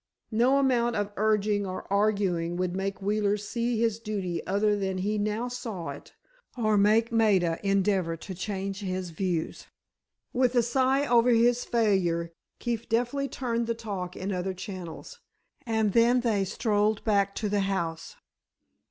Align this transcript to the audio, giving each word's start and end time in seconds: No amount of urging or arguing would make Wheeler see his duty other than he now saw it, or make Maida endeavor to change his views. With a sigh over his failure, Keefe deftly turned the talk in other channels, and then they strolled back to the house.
No 0.31 0.57
amount 0.57 0.95
of 0.95 1.11
urging 1.15 1.67
or 1.67 1.85
arguing 1.93 2.57
would 2.57 2.75
make 2.75 3.03
Wheeler 3.03 3.37
see 3.37 3.79
his 3.79 3.99
duty 3.99 4.43
other 4.47 4.75
than 4.75 4.97
he 4.97 5.19
now 5.19 5.47
saw 5.47 5.89
it, 5.89 6.15
or 6.57 6.75
make 6.75 7.11
Maida 7.11 7.59
endeavor 7.61 8.17
to 8.17 8.33
change 8.33 8.79
his 8.79 9.11
views. 9.11 9.67
With 10.33 10.55
a 10.55 10.63
sigh 10.63 11.05
over 11.05 11.29
his 11.29 11.63
failure, 11.65 12.33
Keefe 12.57 12.89
deftly 12.89 13.27
turned 13.27 13.67
the 13.67 13.75
talk 13.75 14.15
in 14.17 14.31
other 14.31 14.55
channels, 14.55 15.19
and 15.67 15.93
then 15.93 16.21
they 16.21 16.45
strolled 16.45 17.03
back 17.03 17.35
to 17.35 17.47
the 17.47 17.59
house. 17.59 18.15